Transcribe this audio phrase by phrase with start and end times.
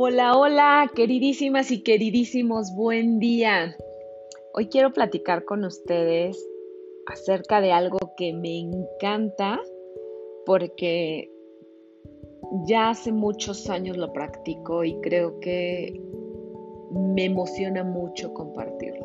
[0.00, 3.76] Hola, hola, queridísimas y queridísimos, buen día.
[4.54, 6.38] Hoy quiero platicar con ustedes
[7.06, 9.60] acerca de algo que me encanta
[10.46, 11.28] porque
[12.68, 16.00] ya hace muchos años lo practico y creo que
[16.92, 19.04] me emociona mucho compartirlo.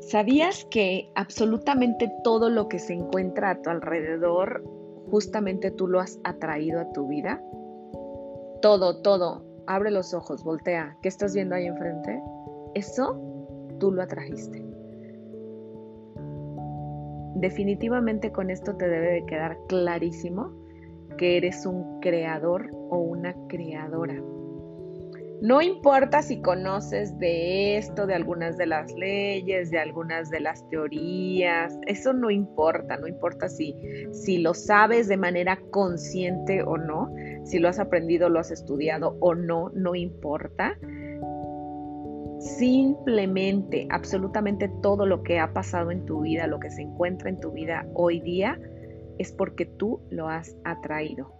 [0.00, 4.64] ¿Sabías que absolutamente todo lo que se encuentra a tu alrededor,
[5.08, 7.40] justamente tú lo has atraído a tu vida?
[8.66, 9.44] Todo, todo.
[9.68, 10.96] Abre los ojos, voltea.
[11.00, 12.20] ¿Qué estás viendo ahí enfrente?
[12.74, 13.16] Eso
[13.78, 14.60] tú lo atrajiste.
[17.36, 20.50] Definitivamente con esto te debe de quedar clarísimo
[21.16, 24.20] que eres un creador o una creadora.
[25.42, 30.66] No importa si conoces de esto, de algunas de las leyes, de algunas de las
[30.70, 33.76] teorías, eso no importa, no importa si,
[34.12, 37.12] si lo sabes de manera consciente o no,
[37.44, 40.78] si lo has aprendido, lo has estudiado o no, no importa.
[42.38, 47.40] Simplemente, absolutamente todo lo que ha pasado en tu vida, lo que se encuentra en
[47.40, 48.58] tu vida hoy día,
[49.18, 51.35] es porque tú lo has atraído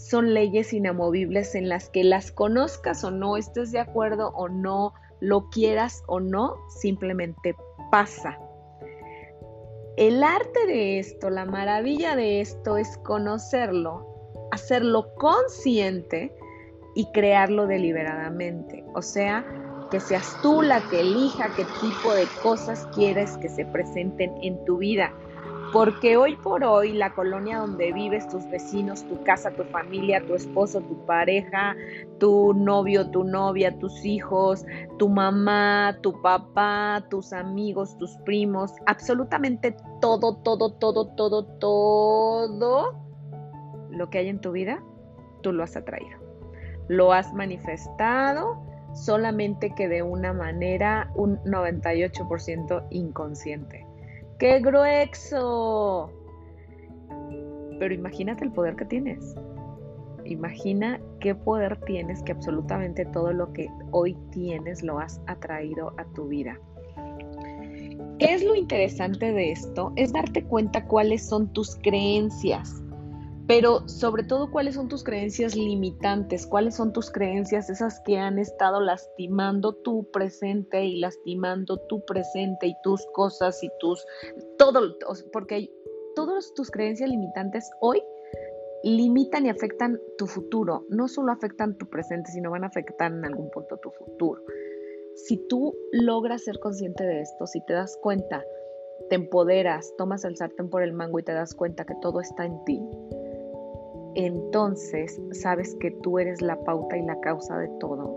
[0.00, 4.94] son leyes inamovibles en las que las conozcas o no, estés de acuerdo o no,
[5.20, 7.54] lo quieras o no, simplemente
[7.90, 8.38] pasa.
[9.96, 14.06] El arte de esto, la maravilla de esto es conocerlo,
[14.50, 16.34] hacerlo consciente
[16.94, 18.84] y crearlo deliberadamente.
[18.94, 19.44] O sea,
[19.90, 24.64] que seas tú la que elija qué tipo de cosas quieres que se presenten en
[24.64, 25.12] tu vida
[25.72, 30.34] porque hoy por hoy la colonia donde vives, tus vecinos, tu casa, tu familia, tu
[30.34, 31.76] esposo, tu pareja,
[32.18, 34.64] tu novio, tu novia, tus hijos,
[34.98, 43.00] tu mamá, tu papá, tus amigos, tus primos, absolutamente todo, todo, todo, todo, todo
[43.90, 44.82] lo que hay en tu vida,
[45.42, 46.18] tú lo has atraído.
[46.88, 48.60] Lo has manifestado
[48.92, 53.86] solamente que de una manera un 98% inconsciente.
[54.40, 56.10] ¡Qué grueso!
[57.78, 59.34] Pero imagínate el poder que tienes.
[60.24, 66.04] Imagina qué poder tienes que absolutamente todo lo que hoy tienes lo has atraído a
[66.14, 66.58] tu vida.
[68.18, 69.92] ¿Qué es lo interesante de esto?
[69.96, 72.79] Es darte cuenta cuáles son tus creencias
[73.50, 78.38] pero sobre todo cuáles son tus creencias limitantes, cuáles son tus creencias esas que han
[78.38, 84.06] estado lastimando tu presente y lastimando tu presente y tus cosas y tus
[84.56, 84.96] todo,
[85.32, 85.68] porque
[86.14, 88.00] todas tus creencias limitantes hoy
[88.84, 93.24] limitan y afectan tu futuro, no solo afectan tu presente, sino van a afectar en
[93.24, 94.40] algún punto tu futuro.
[95.26, 98.44] Si tú logras ser consciente de esto, si te das cuenta,
[99.08, 102.44] te empoderas, tomas el sartén por el mango y te das cuenta que todo está
[102.44, 102.80] en ti,
[104.14, 108.14] entonces sabes que tú eres la pauta y la causa de todo.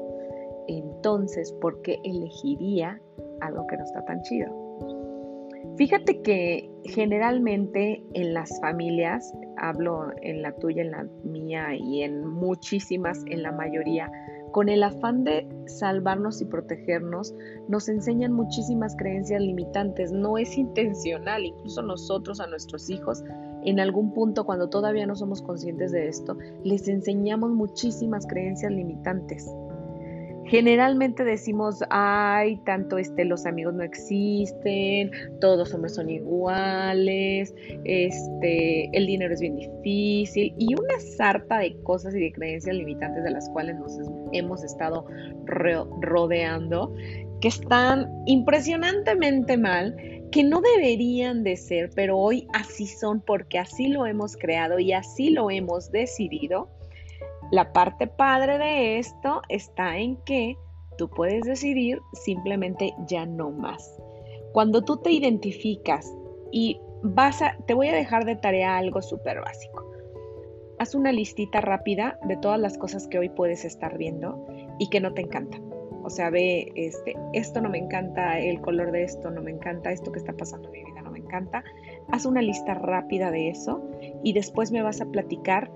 [0.68, 3.02] Entonces, ¿por qué elegiría
[3.42, 4.64] algo que no está tan chido?
[5.78, 12.28] Fíjate que generalmente en las familias, hablo en la tuya, en la mía y en
[12.28, 14.12] muchísimas, en la mayoría,
[14.52, 17.34] con el afán de salvarnos y protegernos,
[17.68, 20.12] nos enseñan muchísimas creencias limitantes.
[20.12, 23.24] No es intencional, incluso nosotros a nuestros hijos
[23.66, 29.50] en algún punto cuando todavía no somos conscientes de esto, les enseñamos muchísimas creencias limitantes.
[30.46, 35.10] Generalmente decimos, ay, tanto este, los amigos no existen,
[35.40, 41.76] todos los hombres son iguales, este, el dinero es bien difícil y una sarta de
[41.84, 43.98] cosas y de creencias limitantes de las cuales nos
[44.34, 45.06] hemos estado
[45.46, 46.94] rodeando
[47.44, 49.98] que están impresionantemente mal
[50.32, 54.94] que no deberían de ser, pero hoy así son porque así lo hemos creado y
[54.94, 56.70] así lo hemos decidido.
[57.52, 60.56] La parte padre de esto está en que
[60.98, 63.94] tú puedes decidir simplemente ya no más.
[64.54, 66.10] Cuando tú te identificas
[66.50, 69.86] y vas a, te voy a dejar de tarea algo súper básico.
[70.80, 74.48] Haz una listita rápida de todas las cosas que hoy puedes estar viendo
[74.80, 75.73] y que no te encantan
[76.04, 79.92] o sea, ve, este, esto no me encanta, el color de esto no me encanta,
[79.92, 81.64] esto que está pasando en mi vida no me encanta.
[82.12, 83.82] Haz una lista rápida de eso
[84.24, 85.72] y después me vas a platicar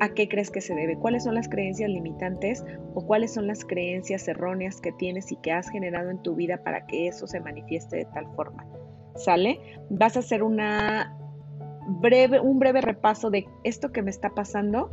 [0.00, 3.64] a qué crees que se debe, cuáles son las creencias limitantes o cuáles son las
[3.64, 7.40] creencias erróneas que tienes y que has generado en tu vida para que eso se
[7.40, 8.66] manifieste de tal forma.
[9.16, 9.60] ¿Sale?
[9.90, 11.16] Vas a hacer una
[12.00, 14.90] breve, un breve repaso de esto que me está pasando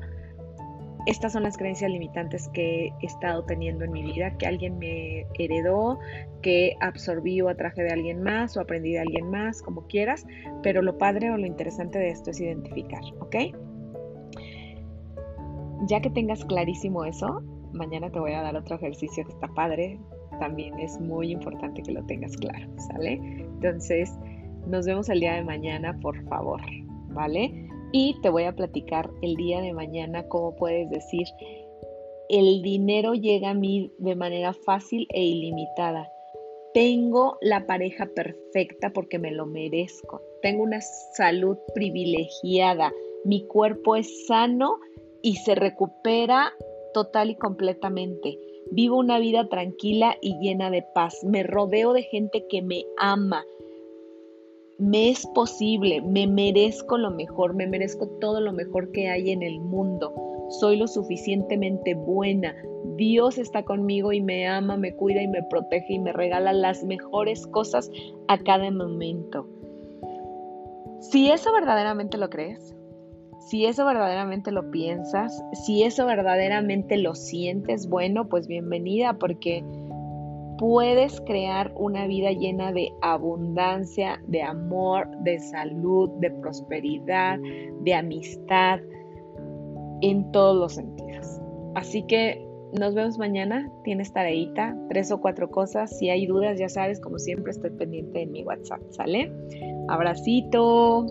[1.05, 5.25] estas son las creencias limitantes que he estado teniendo en mi vida, que alguien me
[5.39, 5.99] heredó,
[6.41, 10.25] que absorbí o atraje de alguien más o aprendí de alguien más, como quieras,
[10.63, 13.35] pero lo padre o lo interesante de esto es identificar, ¿ok?
[15.87, 17.41] ya que tengas clarísimo eso,
[17.73, 19.99] mañana te voy a dar otro ejercicio que está padre.
[20.39, 23.13] También es muy importante que lo tengas claro, ¿sale?
[23.13, 24.17] Entonces,
[24.67, 26.61] nos vemos el día de mañana, por favor,
[27.09, 27.67] ¿vale?
[27.91, 31.27] Y te voy a platicar el día de mañana cómo puedes decir,
[32.29, 36.09] el dinero llega a mí de manera fácil e ilimitada.
[36.73, 40.21] Tengo la pareja perfecta porque me lo merezco.
[40.41, 42.93] Tengo una salud privilegiada.
[43.25, 44.79] Mi cuerpo es sano
[45.21, 46.53] y se recupera
[46.93, 48.39] total y completamente.
[48.71, 51.21] Vivo una vida tranquila y llena de paz.
[51.25, 53.43] Me rodeo de gente que me ama.
[54.81, 59.43] Me es posible, me merezco lo mejor, me merezco todo lo mejor que hay en
[59.43, 60.11] el mundo.
[60.59, 62.55] Soy lo suficientemente buena.
[62.95, 66.83] Dios está conmigo y me ama, me cuida y me protege y me regala las
[66.83, 67.91] mejores cosas
[68.27, 69.47] a cada momento.
[70.99, 72.75] Si eso verdaderamente lo crees,
[73.49, 79.63] si eso verdaderamente lo piensas, si eso verdaderamente lo sientes, bueno, pues bienvenida porque
[80.61, 87.39] puedes crear una vida llena de abundancia, de amor, de salud, de prosperidad,
[87.81, 88.79] de amistad,
[90.01, 91.41] en todos los sentidos.
[91.73, 92.47] Así que
[92.79, 93.71] nos vemos mañana.
[93.83, 95.97] Tienes tareita, tres o cuatro cosas.
[95.97, 98.81] Si hay dudas, ya sabes, como siempre, estoy pendiente en mi WhatsApp.
[98.91, 99.31] ¿Sale?
[99.87, 101.07] Abracito.